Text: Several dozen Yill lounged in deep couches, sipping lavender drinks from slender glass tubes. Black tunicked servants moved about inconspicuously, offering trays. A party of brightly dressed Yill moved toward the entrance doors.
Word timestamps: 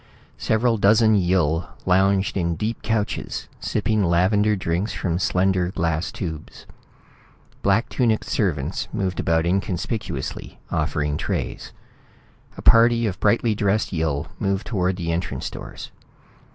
Several 0.39 0.79
dozen 0.79 1.13
Yill 1.13 1.69
lounged 1.85 2.35
in 2.35 2.55
deep 2.55 2.81
couches, 2.81 3.47
sipping 3.59 4.03
lavender 4.03 4.55
drinks 4.55 4.93
from 4.93 5.19
slender 5.19 5.69
glass 5.69 6.11
tubes. 6.11 6.65
Black 7.61 7.87
tunicked 7.87 8.23
servants 8.25 8.87
moved 8.91 9.19
about 9.19 9.45
inconspicuously, 9.45 10.57
offering 10.71 11.17
trays. 11.17 11.71
A 12.57 12.63
party 12.63 13.05
of 13.05 13.19
brightly 13.19 13.53
dressed 13.53 13.93
Yill 13.93 14.25
moved 14.39 14.65
toward 14.65 14.95
the 14.95 15.11
entrance 15.11 15.47
doors. 15.51 15.91